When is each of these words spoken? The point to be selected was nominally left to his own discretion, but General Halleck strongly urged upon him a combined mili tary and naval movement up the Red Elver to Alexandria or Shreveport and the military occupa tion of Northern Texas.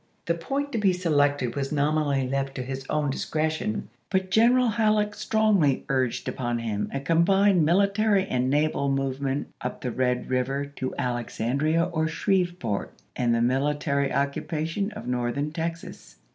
The 0.25 0.33
point 0.33 0.71
to 0.71 0.79
be 0.79 0.93
selected 0.93 1.55
was 1.55 1.71
nominally 1.71 2.27
left 2.27 2.55
to 2.55 2.63
his 2.63 2.87
own 2.89 3.11
discretion, 3.11 3.87
but 4.09 4.31
General 4.31 4.69
Halleck 4.69 5.13
strongly 5.13 5.83
urged 5.89 6.27
upon 6.27 6.57
him 6.57 6.89
a 6.91 6.99
combined 6.99 7.67
mili 7.67 7.93
tary 7.93 8.25
and 8.25 8.49
naval 8.49 8.89
movement 8.89 9.49
up 9.61 9.81
the 9.81 9.91
Red 9.91 10.27
Elver 10.27 10.73
to 10.77 10.95
Alexandria 10.97 11.83
or 11.83 12.07
Shreveport 12.07 12.93
and 13.15 13.35
the 13.35 13.43
military 13.43 14.09
occupa 14.09 14.65
tion 14.65 14.89
of 14.93 15.05
Northern 15.07 15.51
Texas. 15.51 16.15